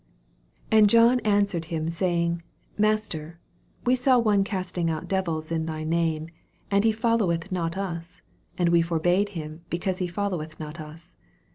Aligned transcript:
38 0.71 0.79
And 0.79 0.89
John 0.89 1.19
answered 1.19 1.65
him, 1.65 1.91
saying, 1.91 2.41
Master, 2.75 3.37
we 3.85 3.95
saw 3.95 4.17
one 4.17 4.43
casting 4.43 4.89
out 4.89 5.07
devils 5.07 5.51
in 5.51 5.67
thy 5.67 5.83
name, 5.83 6.29
and 6.71 6.83
he 6.83 6.91
followeth 6.91 7.51
not 7.51 7.77
us: 7.77 8.23
and 8.57 8.69
we 8.69 8.81
forbad 8.81 9.29
him, 9.37 9.61
because 9.69 9.99
he 9.99 10.07
follow 10.07 10.41
eth 10.41 10.59
not 10.59 10.79
us. 10.79 11.13